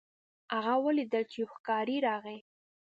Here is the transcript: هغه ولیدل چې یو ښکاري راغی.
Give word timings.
هغه 0.53 0.73
ولیدل 0.85 1.23
چې 1.31 1.35
یو 1.41 1.47
ښکاري 1.55 1.97
راغی. 2.07 2.37